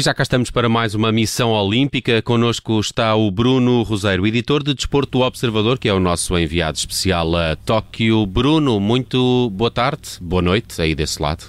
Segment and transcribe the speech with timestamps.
[0.00, 2.22] E já cá estamos para mais uma missão olímpica.
[2.22, 6.78] Connosco está o Bruno Roseiro, editor de Desporto do Observador, que é o nosso enviado
[6.78, 8.24] especial a Tóquio.
[8.24, 11.44] Bruno, muito boa tarde, boa noite aí desse lado.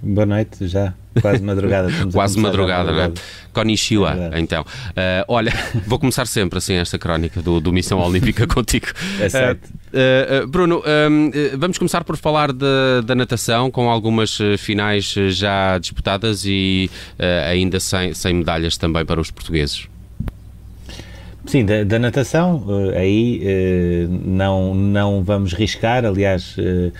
[0.00, 0.94] Boa noite, já.
[1.20, 1.88] Quase madrugada.
[2.12, 3.12] Quase madrugada, não é?
[3.52, 4.62] Konnichiwa, é então.
[4.62, 5.52] Uh, olha,
[5.88, 8.86] vou começar sempre assim esta crónica do, do Missão Olímpica contigo.
[9.18, 9.64] É certo.
[9.64, 10.82] Uh, uh, Bruno,
[11.58, 16.90] vamos começar por falar de, da natação, com algumas finais já disputadas e
[17.48, 19.88] ainda sem, sem medalhas também para os portugueses.
[21.46, 26.04] Sim, da, da natação, uh, aí uh, não, não vamos riscar.
[26.04, 26.92] Aliás, uh,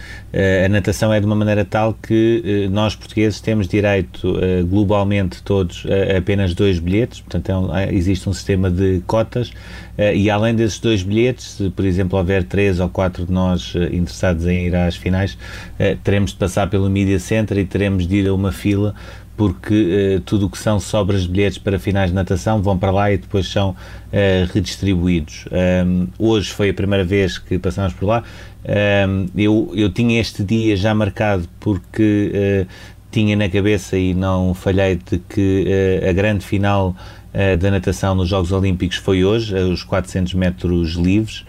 [0.64, 4.34] a natação é de uma maneira tal que nós portugueses temos direito
[4.68, 9.50] globalmente todos a apenas dois bilhetes, portanto é um, existe um sistema de cotas
[10.14, 14.46] e além desses dois bilhetes, se por exemplo houver três ou quatro de nós interessados
[14.46, 15.38] em ir às finais,
[16.04, 18.94] teremos de passar pelo Media Center e teremos de ir a uma fila
[19.36, 22.90] porque uh, tudo o que são sobras de bilhetes para finais de natação vão para
[22.90, 23.76] lá e depois são uh,
[24.52, 25.44] redistribuídos.
[25.86, 28.24] Um, hoje foi a primeira vez que passamos por lá.
[28.64, 32.32] Um, eu, eu tinha este dia já marcado porque
[32.64, 32.66] uh,
[33.10, 35.66] tinha na cabeça e não falhei de que
[36.06, 36.94] a grande final
[37.58, 41.44] da natação nos Jogos Olímpicos foi hoje, os 400 metros livres.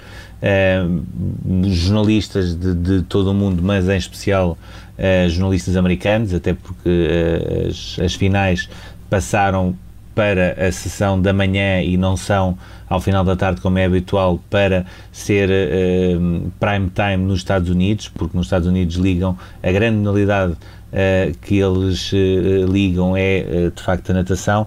[1.65, 4.57] jornalistas de, de todo o mundo, mas em especial
[4.97, 8.69] uh, jornalistas americanos, até porque uh, as, as finais
[9.09, 9.75] passaram
[10.17, 12.57] para a sessão da manhã e não são
[12.89, 18.09] ao final da tarde, como é habitual, para ser uh, prime time nos Estados Unidos,
[18.09, 23.81] porque nos Estados Unidos ligam a grande modalidade uh, que eles uh, ligam é de
[23.83, 24.65] facto a natação.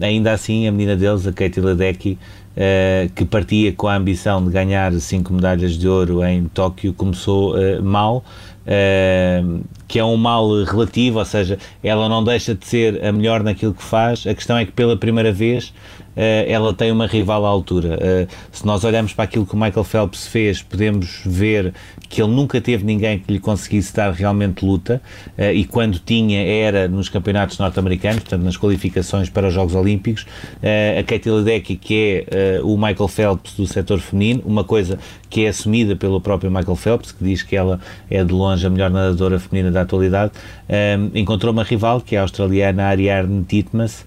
[0.00, 2.18] ainda assim, a menina deles, a Katie Ledecky,
[3.14, 8.24] que partia com a ambição de ganhar cinco medalhas de ouro em Tóquio, começou mal.
[8.66, 13.42] Uh, que é um mal relativo, ou seja, ela não deixa de ser a melhor
[13.42, 14.26] naquilo que faz.
[14.26, 15.72] A questão é que pela primeira vez
[16.16, 17.98] ela tem uma rival à altura.
[17.98, 21.74] Uh, se nós olharmos para aquilo que o Michael Phelps fez, podemos ver
[22.08, 25.02] que ele nunca teve ninguém que lhe conseguisse dar realmente luta
[25.36, 30.26] uh, e quando tinha era nos campeonatos norte-americanos, portanto nas qualificações para os Jogos Olímpicos.
[30.98, 34.98] a Katie Ledecky, que é o Michael Phelps do setor feminino, uma coisa
[35.28, 38.70] que é assumida pelo próprio Michael Phelps, que diz que ela é de longe a
[38.70, 40.32] melhor nadadora feminina da atualidade,
[41.14, 44.04] encontrou uma rival, que é a australiana Ariarne Titmus,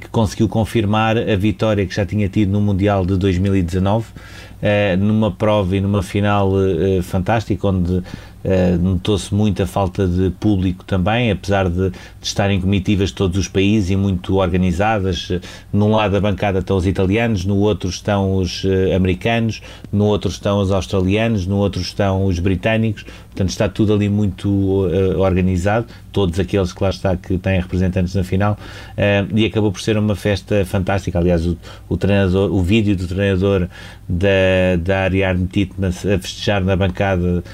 [0.00, 5.30] que conseguiu confirmar a vitória que já tinha tido no Mundial de 2019, uh, numa
[5.30, 8.02] prova e numa final uh, fantástica, onde
[8.42, 13.48] Uh, Notou-se muita falta de público também, apesar de, de estarem comitivas de todos os
[13.48, 15.30] países e muito organizadas.
[15.72, 19.60] Num lado da bancada estão os italianos, no outro estão os uh, americanos,
[19.92, 23.04] no outro estão os australianos, no outro estão os britânicos.
[23.28, 28.14] Portanto, está tudo ali muito uh, organizado, todos aqueles que lá está que têm representantes
[28.14, 28.58] na final,
[29.32, 31.18] e acabou por ser uma festa fantástica.
[31.18, 31.56] Aliás, o,
[31.88, 33.68] o treinador, o vídeo do treinador
[34.10, 37.44] da, da Ariadne Titmas a festejar na bancada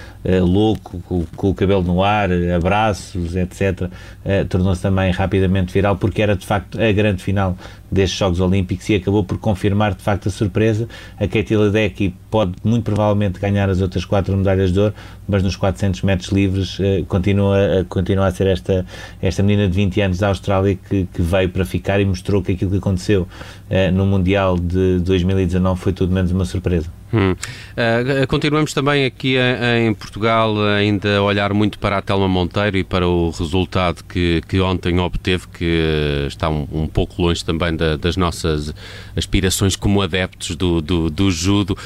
[0.40, 3.90] louco com, com, o cabelo no ar, abraços, etc., uh,
[4.24, 7.56] eh, tornou-se também rapidamente viral, porque era de facto a grande final
[7.90, 10.88] destes Jogos Olímpicos e acabou por confirmar de facto a surpresa.
[11.18, 14.94] A Katie Ledecky pode muito provavelmente ganhar as outras quatro medalhas de ouro,
[15.28, 18.84] mas nos 400 metros livres uh, continua, uh, continua a ser esta,
[19.20, 22.52] esta menina de 20 anos da Austrália que, que veio para ficar e mostrou que
[22.52, 26.90] aquilo que aconteceu uh, no Mundial de 2019 foi tudo menos uma surpresa.
[27.12, 27.32] Hum.
[27.32, 32.76] Uh, continuamos também aqui em, em, Portugal ainda a olhar muito para a Telma Monteiro
[32.76, 37.76] e para o resultado que, que ontem obteve, que está um, um pouco longe também
[37.76, 38.74] da, das nossas
[39.14, 41.78] aspirações como adeptos do, do, do judo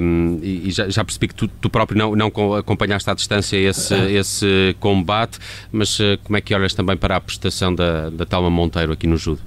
[0.00, 3.94] um, e, já, já, percebi que tu, tu, próprio não, não acompanhaste à distância esse,
[3.94, 5.38] esse combate,
[5.72, 9.08] mas uh, como é que olhas também para a prestação da, da Telma Monteiro aqui
[9.08, 9.40] no judo?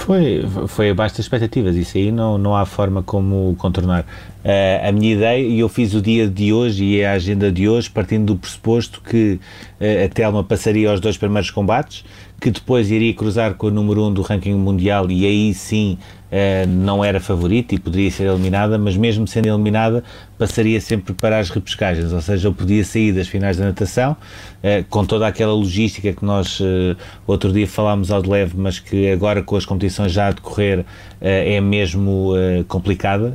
[0.00, 4.06] Foi, foi abaixo das expectativas, isso aí não, não há forma como contornar.
[4.42, 7.68] Uh, a minha ideia, e eu fiz o dia de hoje e a agenda de
[7.68, 9.38] hoje partindo do pressuposto que
[9.78, 12.02] uh, a Telma passaria aos dois primeiros combates,
[12.40, 15.98] que depois iria cruzar com o número 1 um do ranking mundial e aí sim
[16.30, 20.02] uh, não era favorita e poderia ser eliminada, mas mesmo sendo eliminada
[20.38, 24.84] passaria sempre para as repescagens, ou seja, eu podia sair das finais da natação uh,
[24.88, 26.96] com toda aquela logística que nós uh,
[27.26, 30.84] outro dia falámos ao de leve, mas que agora com as competições já a decorrer
[31.22, 32.32] é mesmo
[32.66, 33.34] complicada.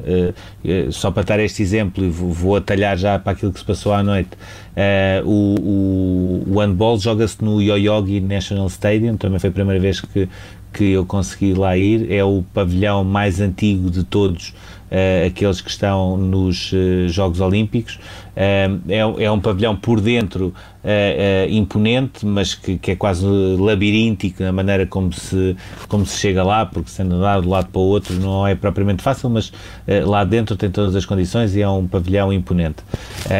[0.92, 3.94] só para dar este exemplo, e vou, vou atalhar já para aquilo que se passou
[3.94, 4.31] à noite,
[5.24, 10.27] o, o, o handball joga-se no Yoyogi National Stadium, também foi a primeira vez que
[10.75, 12.12] que eu consegui lá ir.
[12.12, 18.00] É o pavilhão mais antigo de todos uh, aqueles que estão nos uh, Jogos Olímpicos.
[18.35, 20.53] Uh, é, é, um pavilhão por dentro
[21.49, 25.55] imponente, mas que, que, é quase labiríntico na maneira como se,
[25.87, 28.53] como se chega lá, porque sendo andar de um lado para o outro não é
[28.53, 29.51] propriamente fácil, mas
[30.05, 32.83] lá dentro tem todas as condições e é um pavilhão imponente.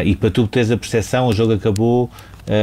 [0.04, 2.10] e para tu teres a percepção, o jogo acabou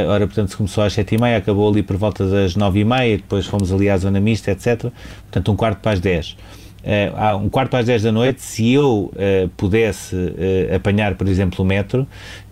[0.09, 3.89] ora, portanto, se começou às 7h30, acabou ali por volta das 9h30, depois fomos ali
[3.89, 4.91] à zona mista, etc.
[5.31, 6.35] Portanto, um quarto para as 10
[6.83, 11.63] uh, um quarto às 10 da noite, se eu uh, pudesse uh, apanhar, por exemplo,
[11.63, 12.07] o metro,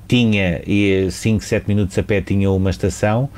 [0.07, 0.61] tinha
[1.09, 3.29] 5, 7 minutos a pé, tinha uma estação,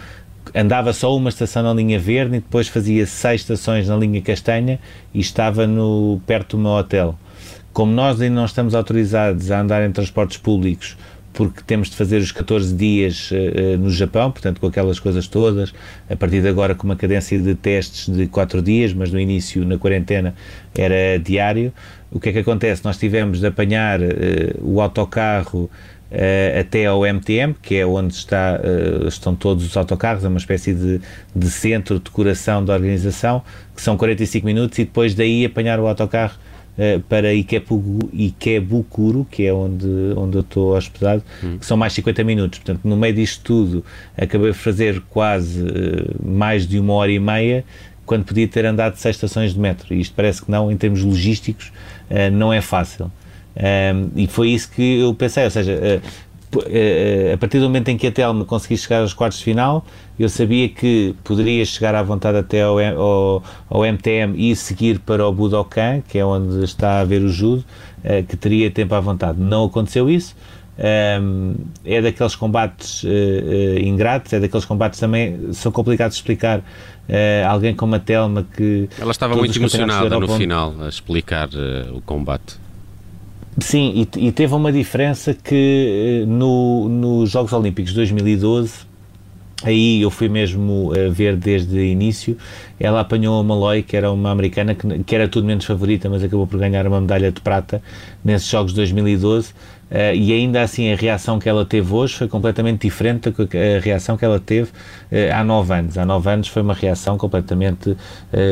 [0.56, 4.80] andava só uma estação na linha verde e depois fazia seis estações na linha castanha
[5.14, 7.16] e estava no, perto do meu hotel.
[7.72, 10.98] Como nós ainda não estamos autorizados a andar em transportes públicos
[11.34, 15.74] porque temos de fazer os 14 dias uh, no Japão, portanto, com aquelas coisas todas,
[16.10, 19.66] a partir de agora com uma cadência de testes de 4 dias, mas no início,
[19.66, 20.36] na quarentena,
[20.76, 21.74] era diário.
[22.12, 22.86] O que é que acontece?
[22.86, 24.06] Nós tivemos de apanhar uh,
[24.62, 25.70] o autocarro
[26.12, 28.60] Uh, até ao MTM, que é onde está,
[29.08, 31.02] estão todos os autocarros, é uma espécie de,
[31.36, 33.42] de centro de decoração da organização,
[33.76, 36.36] que são 45 minutos, e depois daí apanhar o autocarro
[36.78, 41.58] uh, para Ikebukuro, que é onde, onde eu estou hospedado, hum.
[41.58, 42.60] que são mais 50 minutos.
[42.60, 43.86] Portanto, no meio disto tudo,
[44.18, 47.64] acabei de fazer quase uh, mais de uma hora e meia,
[48.06, 49.94] quando podia ter andado seis estações de metro.
[49.94, 51.72] E isto parece que não, em termos logísticos,
[52.10, 53.12] uh, não é fácil.
[53.56, 56.02] Um, e foi isso que eu pensei, ou seja,
[57.34, 59.86] a partir do momento em que a Telma conseguisse chegar aos quartos de final,
[60.18, 65.28] eu sabia que poderia chegar à vontade até ao, ao, ao MTM e seguir para
[65.28, 67.64] o Budokan, que é onde está a ver o judo,
[68.04, 69.40] uh, que teria tempo à vontade.
[69.40, 70.36] Não aconteceu isso.
[70.76, 71.54] Um,
[71.86, 76.64] é daqueles combates uh, ingratos, é daqueles combates também são complicados de explicar.
[77.50, 78.88] Alguém como a Telma que.
[78.98, 81.50] Ela estava muito emocionada no final a explicar
[81.94, 82.63] o combate.
[83.60, 88.94] Sim, e, e, teve uma diferença que no, nos Jogos Olímpicos de 2012
[89.64, 92.38] aí eu fui mesmo a ver desde o início.
[92.80, 96.24] Ela apanhou a Malloy, que era uma americana que, que, era tudo menos favorita, mas
[96.24, 97.82] acabou por ganhar uma medalha de prata
[98.24, 99.54] nesses Jogos de 2012.
[99.92, 104.18] Uh, e ainda assim a reação que ela teve hoje foi completamente diferente da reação
[104.18, 105.98] que ela teve uh, há nove anos.
[105.98, 107.98] Há nove anos foi uma reação completamente uh,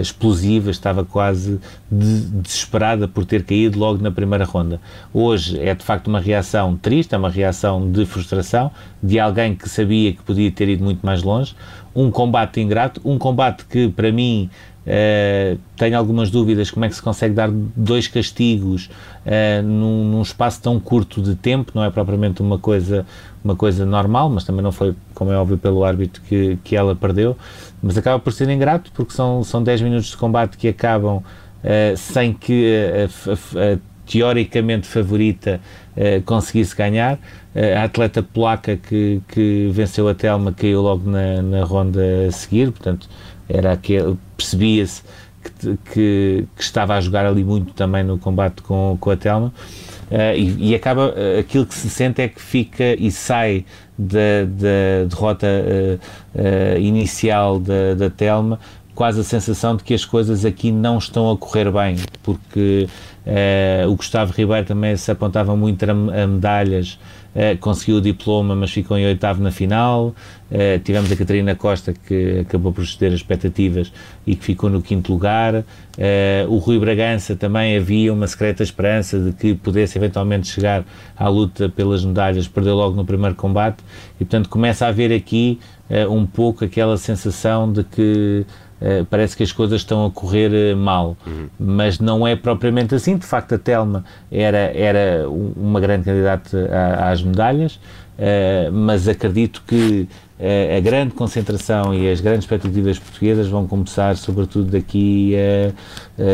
[0.01, 1.60] explosiva, estava quase
[1.92, 4.80] de, desesperada por ter caído logo na primeira ronda.
[5.13, 9.68] Hoje é de facto uma reação triste, é uma reação de frustração de alguém que
[9.68, 11.56] sabia que podia ter ido muito mais longe.
[11.94, 14.50] Um combate ingrato, um combate que para mim
[14.81, 18.89] Uh, tenho algumas dúvidas como é que se consegue dar dois castigos
[19.25, 23.06] uh, num, num, espaço tão curto de tempo, não é propriamente uma coisa,
[23.44, 26.95] uma coisa normal, mas também não foi, como é óbvio, pelo árbitro que, que ela
[26.95, 27.38] perdeu,
[27.81, 31.24] mas acaba por ser ingrato porque são, são 10 minutos de combate que acabam uh,
[31.95, 35.62] sem que a, a, a teoricamente favorita
[36.25, 37.18] conseguisse ganhar.
[37.53, 42.71] A atleta polaca que, que venceu a Telma caiu logo na, na ronda a seguir,
[42.71, 43.09] portanto
[43.50, 45.01] era aquele, percebia-se
[45.44, 49.53] que, que, que, estava a jogar ali muito também no combate com, com a Telma.
[50.09, 53.65] Uh, e, e, acaba, uh, aquilo que se sente é que fica e sai
[53.98, 58.59] da, da derrota uh, inicial da, da Telma
[58.94, 62.88] quase a sensação de que as coisas aqui não estão a correr bem, porque
[63.88, 67.00] o Gustavo Ribeiro também se apontava muito a, a medalhas
[67.33, 70.13] Uh, conseguiu o diploma, mas ficou em oitavo na final.
[70.51, 73.91] Uh, tivemos a Catarina Costa, que acabou por exceder as expectativas
[74.27, 75.55] e que ficou no quinto lugar.
[75.55, 75.63] Uh,
[76.50, 80.83] o Rui Bragança também havia uma secreta esperança de que pudesse eventualmente chegar
[81.15, 83.81] à luta pelas medalhas, perdeu logo no primeiro combate.
[84.19, 85.57] E, portanto, começa a haver aqui
[86.09, 88.45] um pouco aquela sensação de que
[88.81, 91.47] Uh, parece que as coisas estão a correr uh, mal, uhum.
[91.59, 93.15] mas não é propriamente assim.
[93.15, 96.67] De facto, a Telma era, era uma grande candidata
[97.00, 100.09] às medalhas, uh, mas acredito que
[100.77, 105.69] a grande concentração e as grandes expectativas portuguesas vão começar, sobretudo daqui a,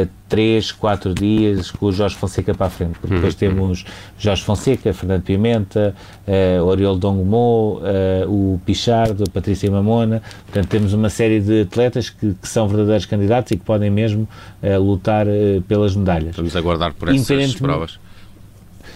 [0.04, 2.98] a 3, 4 dias, com o Jorge Fonseca para a frente.
[3.00, 3.40] Porque depois uhum.
[3.40, 3.86] temos
[4.18, 5.96] Jorge Fonseca, Fernando Pimenta,
[6.28, 10.22] uh, Oriol Dongmo, uh, o Pichardo, a Patrícia Mamona.
[10.46, 14.28] Portanto, temos uma série de atletas que, que são verdadeiros candidatos e que podem mesmo
[14.62, 15.26] uh, lutar
[15.68, 16.36] pelas medalhas.
[16.36, 18.00] Vamos aguardar por essas provas.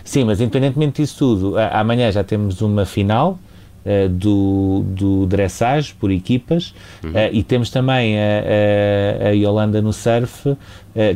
[0.03, 3.37] Sim, mas independentemente disso tudo, amanhã já temos uma final
[3.85, 6.73] uh, do, do dressage por equipas
[7.03, 7.11] uhum.
[7.11, 10.57] uh, e temos também a, a, a Yolanda no surf uh,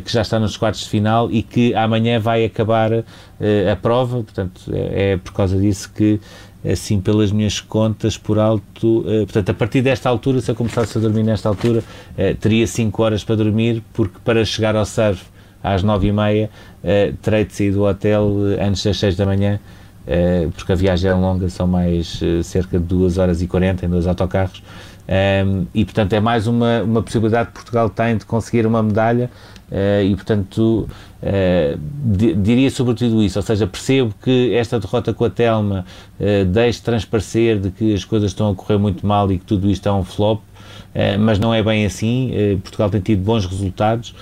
[0.04, 2.90] que já está nos quartos de final e que amanhã vai acabar
[3.70, 6.18] a prova, portanto é, é por causa disso que
[6.66, 11.00] assim pelas minhas contas por alto, portanto a partir desta altura, se eu começasse a
[11.00, 11.84] dormir nesta altura,
[12.40, 15.22] teria 5 horas para dormir, porque para chegar ao surf
[15.62, 16.50] às 9 e meia
[17.20, 19.60] terei de sair do hotel antes das 6 da manhã,
[20.54, 24.06] porque a viagem é longa, são mais cerca de 2 horas e 40 em dois
[24.06, 24.62] autocarros,
[25.08, 29.30] um, e portanto é mais uma, uma possibilidade que Portugal tem de conseguir uma medalha.
[29.68, 30.88] Uh, e portanto
[31.20, 31.80] uh,
[32.40, 35.84] diria sobretudo isso, ou seja, percebo que esta derrota com a Telma
[36.20, 39.68] uh, deixe transparecer de que as coisas estão a correr muito mal e que tudo
[39.68, 40.40] isto é um flop,
[41.20, 42.30] mas não é bem assim.
[42.62, 44.14] Portugal tem tido bons resultados.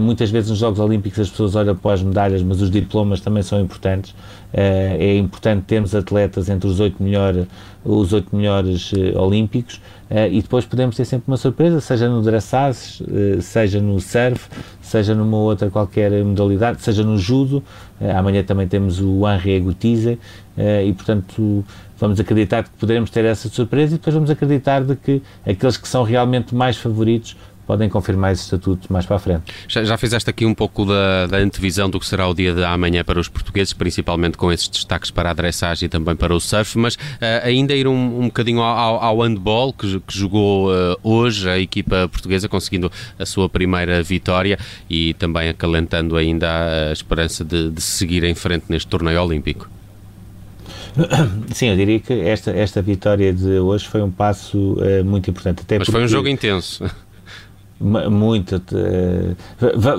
[0.00, 3.42] muitas vezes nos Jogos Olímpicos as pessoas olham para as medalhas, mas os diplomas também
[3.42, 4.14] são importantes.
[4.52, 7.46] é importante termos atletas entre os oito melhores,
[7.84, 9.80] os oito melhores olímpicos.
[10.10, 13.04] E depois podemos ter sempre uma surpresa, seja no dressage,
[13.40, 14.48] seja no surf,
[14.80, 17.62] seja numa outra qualquer modalidade, seja no judo.
[18.16, 20.18] Amanhã também temos o Henri Gutize
[20.58, 21.64] e, portanto,
[22.00, 25.86] vamos acreditar que poderemos ter essa surpresa e depois vamos acreditar de que aqueles que
[25.86, 27.36] são realmente mais favoritos
[27.70, 29.44] podem confirmar esse estatuto mais para a frente.
[29.68, 32.64] Já, já fizeste aqui um pouco da, da, antevisão do que será o dia de
[32.64, 36.40] amanhã para os portugueses, principalmente com esses destaques para a dressagem e também para o
[36.40, 36.98] surf, mas uh,
[37.44, 42.08] ainda ir um, um bocadinho ao, ao handball, que, que jogou uh, hoje a equipa
[42.08, 46.48] portuguesa, conseguindo a sua primeira vitória e também acalentando ainda
[46.88, 49.70] a esperança de, de seguir em frente neste torneio olímpico.
[51.54, 55.62] Sim, eu diria que esta, esta vitória de hoje foi um passo uh, muito importante.
[55.62, 55.98] Até Mas porque...
[55.98, 56.84] foi um jogo intenso.
[57.82, 58.56] Muito.
[58.56, 59.34] Uh,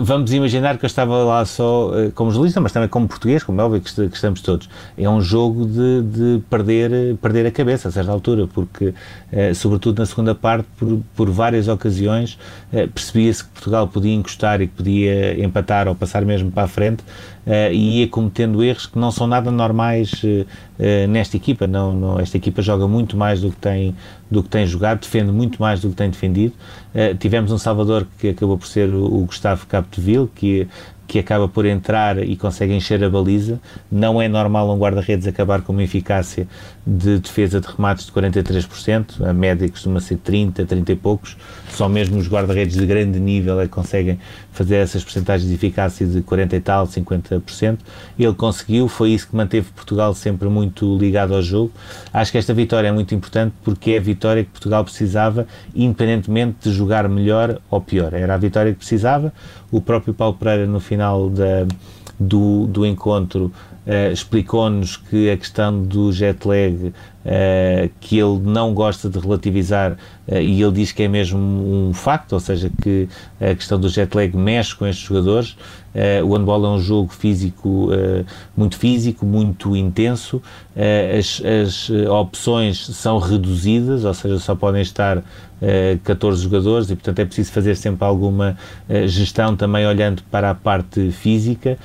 [0.04, 3.60] vamos imaginar que eu estava lá só uh, como jornalista, mas também como português, como
[3.60, 4.70] é óbvio que, estamos todos.
[4.96, 8.94] É um jogo de, de, perder, perder a cabeça a certa altura, porque,
[9.56, 12.38] sobretudo na segunda parte, por, por várias ocasiões,
[12.94, 17.04] percebia-se que Portugal podia encostar e que podia empatar ou passar mesmo para a frente,
[17.46, 20.46] uh, e ia cometendo erros que não são nada normais uh,
[21.10, 21.68] nesta equipa.
[21.68, 23.96] Não, não, esta equipa joga muito mais do que tem,
[24.30, 26.54] do que tem jogado, defende muito mais do que tem defendido.
[27.20, 30.68] tivemos um Salvador que acabou por ser o, o Gustavo Capdeville, que
[31.12, 33.60] que acaba por entrar e consegue encher a baliza.
[33.92, 36.48] Não é normal um guarda-redes acabar com uma eficácia
[36.88, 41.36] de defesa de remates de 43%, a média costuma ser 30, 30 e poucos.
[41.74, 44.20] Só mesmo os guarda-redes de grande nível é que conseguem
[44.52, 47.78] fazer essas percentagens de eficácia de 40 e tal, 50%.
[48.20, 51.72] Ele conseguiu, foi isso que manteve Portugal sempre muito ligado ao jogo.
[52.14, 56.70] Acho que esta vitória é muito importante porque é a vitória que Portugal precisava, independentemente
[56.70, 58.14] de jogar melhor ou pior.
[58.14, 59.34] Era a vitória que precisava.
[59.72, 61.66] O próprio Paulo Pereira, no final da,
[62.20, 63.52] do, do encontro,
[63.82, 66.94] Uh, explicou-nos que a questão do jet lag,
[67.26, 69.98] uh, que ele não gosta de relativizar,
[70.28, 73.10] e ele diz que é mesmo um facto, ou seja, que
[73.40, 75.58] a questão do jet lag mexe com estes jogadores.
[76.24, 77.90] o handball é um jogo físico,
[78.56, 80.42] muito físico, muito intenso,
[81.18, 85.24] as, as opções são reduzidas, ou seja, só podem estar
[86.04, 88.58] 14 jogadores e, portanto, é preciso fazer sempre alguma
[89.06, 91.78] gestão também olhando para a parte física.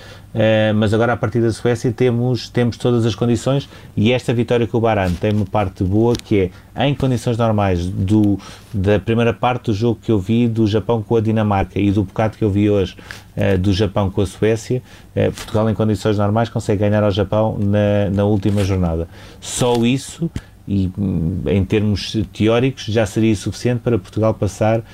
[0.75, 4.77] Mas agora a partir da Suécia temos, temos todas as condições e esta vitória com
[4.77, 8.39] o Baran tem uma parte boa que é em condições normais do,
[8.73, 12.05] da primeira parte do jogo que eu vi do Japão com a Dinamarca e do
[12.05, 12.97] bocado que eu vi hoje
[13.37, 14.83] uh, do Japão com a Suécia,
[15.15, 19.09] uh, Portugal em condições normais consegue ganhar ao Japão na, na última jornada.
[19.41, 20.31] Só isso
[20.69, 24.85] e hum, em termos teóricos já seria suficiente para Portugal passar uh,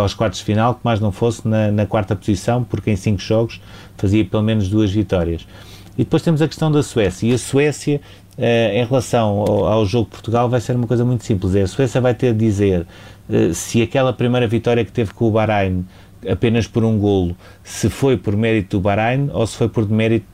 [0.00, 3.20] aos quartos de final, que mais não fosse na, na, quarta posição, porque em cinco
[3.20, 3.60] jogos
[3.96, 5.46] fazia pelo menos duas vitórias.
[5.96, 8.00] E depois temos a questão da Suécia, e a Suécia,
[8.38, 11.62] uh, em relação ao, ao, jogo de Portugal, vai ser uma coisa muito simples, é,
[11.62, 12.86] a Suécia vai ter de dizer
[13.28, 15.84] uh, se aquela primeira vitória que teve com o Bahrein
[16.28, 20.26] apenas por um golo, se foi por mérito do Bahrein ou se foi por mérito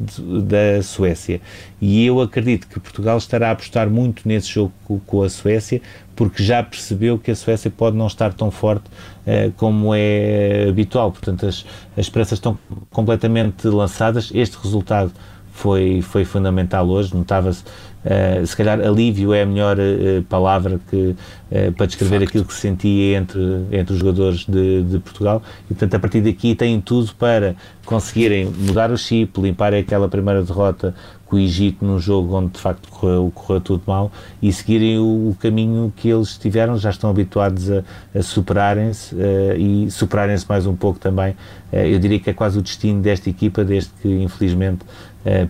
[0.42, 1.40] da Suécia.
[1.80, 4.72] E eu acredito que Portugal estará a apostar muito nesse jogo
[5.06, 5.80] com a Suécia,
[6.14, 11.10] porque já percebeu que a Suécia pode não estar tão forte uh, como é habitual.
[11.10, 11.64] Portanto, as,
[11.96, 12.58] as esperanças estão
[12.90, 14.30] completamente lançadas.
[14.34, 15.12] Este resultado
[15.58, 17.64] foi, foi fundamental hoje, notava-se
[18.04, 21.16] Uh, se calhar alívio é a melhor uh, palavra que,
[21.50, 22.28] uh, para descrever Facto.
[22.28, 26.20] aquilo que se sentia entre, entre os jogadores de, de, Portugal e portanto a partir
[26.20, 30.94] daqui têm tudo para conseguirem mudar o chip, limpar aquela primeira derrota
[31.26, 35.30] com o Egito num jogo onde de facto correu, correu tudo mal e seguirem o,
[35.30, 37.82] o, caminho que eles tiveram, já estão habituados a,
[38.14, 39.14] a superarem-se
[39.58, 41.36] e superarem-se mais um pouco também.
[41.72, 44.86] eu diria que é quase o destino desta equipa, desde que infelizmente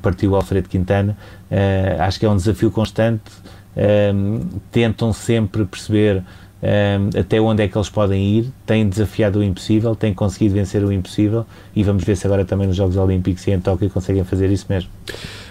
[0.02, 1.16] partiu o Alfredo Quintana,
[1.50, 3.30] Uh, acho que é um desafio constante.
[3.76, 8.52] Uh, tentam sempre perceber uh, até onde é que eles podem ir.
[8.66, 12.66] Têm desafiado o impossível, têm conseguido vencer o impossível e vamos ver se agora também
[12.66, 14.90] nos Jogos Olímpicos e em Tóquio conseguem fazer isso mesmo.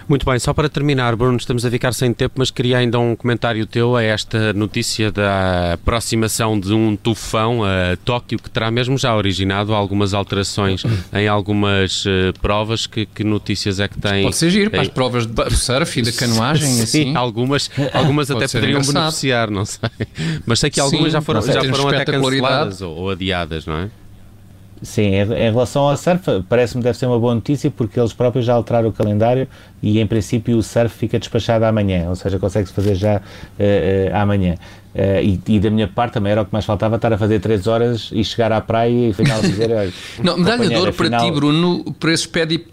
[0.08, 3.14] Muito bem, só para terminar, Bruno, estamos a ficar sem tempo, mas queria ainda um
[3.14, 8.96] comentário teu a esta notícia da aproximação de um tufão a Tóquio, que terá mesmo
[8.96, 12.86] já originado algumas alterações em algumas uh, provas.
[12.86, 14.22] Que, que, notícias é que tem?
[14.22, 17.16] Pode ser giro para as provas de surf e da canoagem, Sim, assim.
[17.16, 18.94] algumas, algumas até poderiam engraçado.
[18.94, 19.90] beneficiar, não sei.
[20.46, 23.76] Mas sei que algumas Sim, já foram, já foram até canceladas ou, ou adiadas, não
[23.76, 23.90] é?
[24.82, 28.54] Sim, em relação ao surf, parece-me deve ser uma boa notícia porque eles próprios já
[28.54, 29.48] alteraram o calendário
[29.82, 34.16] e em princípio o surf fica despachado amanhã, ou seja, consegue-se fazer já uh, uh,
[34.16, 34.54] amanhã.
[34.94, 37.38] Uh, e, e, da minha parte também era o que mais faltava estar a fazer
[37.38, 39.70] 3 horas e chegar à praia e afinal dizer.
[39.70, 39.92] Olha,
[40.22, 42.66] não, medalha de ouro para ti, Bruno, por esses pedi,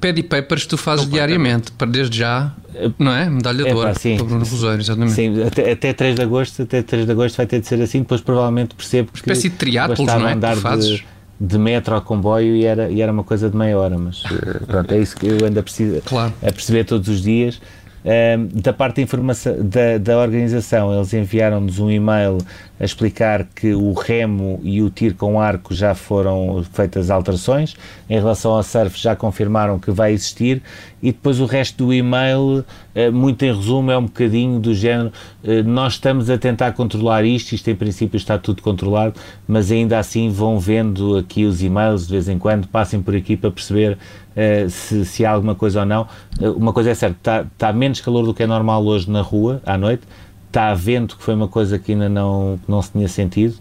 [0.00, 2.52] pedi papers que tu fazes diariamente, para desde já,
[2.98, 3.28] não é?
[3.28, 5.12] Medalha de ouro para Bruno Rosário, exatamente.
[5.12, 8.00] Sim, até, até 3 de agosto, até 3 de agosto vai ter de ser assim,
[8.00, 9.18] depois provavelmente percebo que.
[9.18, 10.32] Espécie de triatlos, não é?
[10.32, 10.98] Andar que fazes?
[10.98, 14.22] De, de metro ao comboio e era, e era uma coisa de meia hora, mas
[14.26, 16.32] eh, pronto, é isso que eu ando a, preciso, claro.
[16.42, 17.60] a perceber todos os dias.
[18.04, 22.38] Um, da parte da, da organização, eles enviaram-nos um e-mail
[22.80, 27.74] a explicar que o remo e o tiro com arco já foram feitas alterações.
[28.08, 30.62] Em relação ao surf, já confirmaram que vai existir.
[31.02, 32.64] E depois o resto do e-mail,
[32.94, 35.12] eh, muito em resumo, é um bocadinho do género:
[35.44, 39.14] eh, nós estamos a tentar controlar isto, isto em princípio está tudo controlado,
[39.46, 43.36] mas ainda assim vão vendo aqui os e-mails de vez em quando, passem por aqui
[43.36, 43.98] para perceber
[44.38, 46.06] Uh, se, se, há alguma coisa ou não.
[46.40, 49.20] Uh, uma coisa é certa, está, está menos calor do que é normal hoje na
[49.20, 50.04] rua, à noite,
[50.46, 53.54] está a vento, que foi uma coisa que ainda não, não se tinha sentido.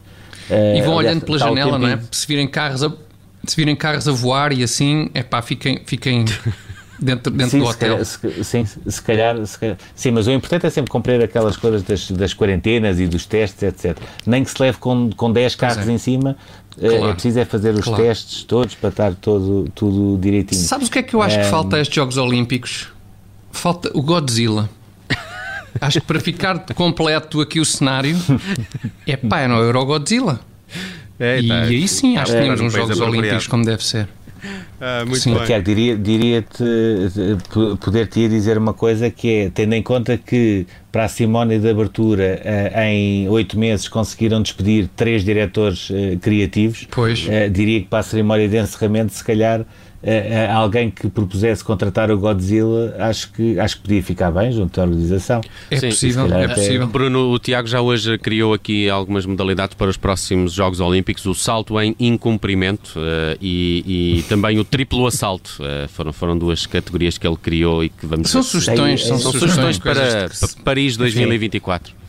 [0.50, 2.00] Uh, e vão aliás, olhando pela janela, não é?
[2.12, 2.94] Se virem carros a,
[3.44, 6.26] se virem carros a voar e assim, é pá, fiquem, fiquem
[7.00, 8.04] dentro, dentro sim, do hotel.
[8.04, 11.22] Se calhar, se, sim, se calhar, se calhar, Sim, mas o importante é sempre cumprir
[11.24, 13.98] aquelas coisas das, das quarentenas e dos testes, etc.
[14.26, 15.92] Nem que se leve com, com 10 carros é.
[15.92, 16.36] em cima,
[16.80, 17.10] é claro.
[17.10, 18.04] é preciso é fazer os claro.
[18.04, 20.62] testes todos para estar todo, tudo direitinho.
[20.62, 22.88] Sabes o que é que eu acho que falta a estes Jogos Olímpicos?
[23.52, 24.70] Falta o Godzilla.
[25.82, 28.16] acho que para ficar completo aqui o cenário,
[29.08, 30.40] é pá, é no Euro Godzilla.
[31.20, 31.62] É, e tá.
[31.62, 34.08] aí sim, acho que é, tínhamos uns Jogos Olímpicos como deve ser.
[34.80, 35.34] Ah, muito Sim.
[35.34, 35.46] bem.
[35.46, 36.64] Tiago, diria, diria-te,
[37.84, 42.42] poder-te dizer uma coisa que é, tendo em conta que para a cerimónia de abertura
[42.44, 47.28] eh, em oito meses conseguiram despedir três diretores eh, criativos, pois.
[47.52, 49.66] Diria que para a cerimónia de encerramento, se calhar
[50.04, 54.80] uh, alguém que propusesse contratar o Godzilla, acho que, acho que podia ficar bem junto
[54.80, 55.42] à organização.
[55.70, 56.88] É Sim, possível, é possível.
[56.88, 61.34] Bruno, o Tiago já hoje criou aqui algumas modalidades para os próximos Jogos Olímpicos, o
[61.34, 65.60] salto em incumprimento uh, e, e, também o triplo assalto.
[65.60, 68.30] Uh, foram, foram duas categorias que ele criou e que vamos...
[68.30, 71.92] São sugestões, são, são sugestões para, para Paris 2024.
[71.92, 72.07] Sim.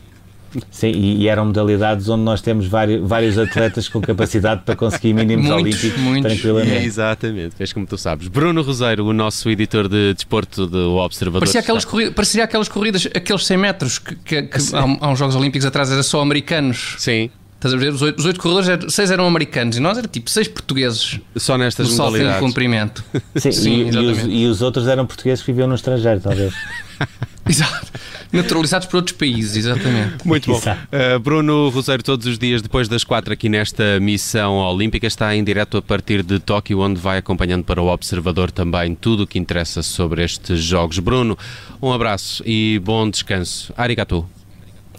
[0.71, 5.13] Sim, e, e, eram modalidades onde nós temos vários, vários atletas com capacidade para conseguir
[5.13, 6.31] mínimos muitos, olímpicos muitos.
[6.31, 6.77] tranquilamente.
[6.77, 8.27] É, exatamente, fez como tu sabes.
[8.27, 11.41] Bruno Roseiro, o nosso editor de desporto do Observador.
[11.41, 15.19] Parecia aquelas, corridas, parecia aquelas corridas, aqueles 100 metros que, que, que há, há uns
[15.19, 16.95] Jogos Olímpicos atrás era só americanos.
[16.97, 17.29] Sim.
[17.59, 17.91] Estás a ver?
[17.91, 21.19] Os oito, os oito corredores, seis eram americanos e nós era tipo seis portugueses.
[21.35, 22.35] Só nestas modalidades.
[22.35, 23.03] Só cumprimento.
[23.35, 26.53] Sim, Sim e, e, os, e, os, outros eram portugueses que viviam no estrangeiro, talvez.
[27.45, 27.91] Exato.
[28.31, 30.17] Naturalizados por outros países, exatamente.
[30.27, 30.59] Muito bom.
[30.59, 35.43] Uh, Bruno Roseiro, todos os dias depois das quatro aqui nesta missão olímpica, está em
[35.43, 39.39] direto a partir de Tóquio, onde vai acompanhando para o Observador também tudo o que
[39.39, 40.99] interessa sobre estes Jogos.
[40.99, 41.37] Bruno,
[41.81, 43.73] um abraço e bom descanso.
[43.75, 44.27] Arigato.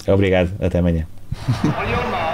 [0.07, 0.51] Obrigado.
[0.61, 1.07] Até amanhã.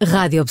[0.00, 0.44] Rádio